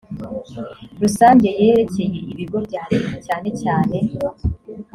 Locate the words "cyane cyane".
3.27-3.97